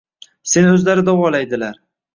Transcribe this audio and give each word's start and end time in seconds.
Seni 0.53 0.73
o`zlari 0.79 1.07
davolaydilar 1.11 1.83